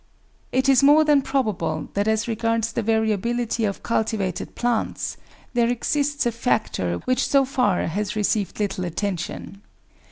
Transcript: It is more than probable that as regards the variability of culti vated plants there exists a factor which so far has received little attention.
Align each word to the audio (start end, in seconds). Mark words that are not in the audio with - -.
It 0.51 0.67
is 0.67 0.81
more 0.81 1.03
than 1.03 1.21
probable 1.21 1.89
that 1.93 2.07
as 2.07 2.27
regards 2.27 2.71
the 2.73 2.81
variability 2.81 3.65
of 3.65 3.83
culti 3.83 4.17
vated 4.17 4.55
plants 4.55 5.15
there 5.53 5.69
exists 5.69 6.25
a 6.25 6.31
factor 6.31 6.97
which 7.05 7.27
so 7.27 7.45
far 7.45 7.85
has 7.85 8.15
received 8.15 8.59
little 8.59 8.83
attention. 8.85 9.61